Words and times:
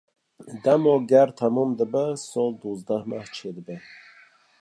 Dema 0.63 0.93
ger 1.11 1.29
temam 1.39 1.71
dibe, 1.77 2.05
sal 2.27 2.51
dozdeh 2.61 3.03
meh 3.09 3.25
çêdibe. 3.35 3.77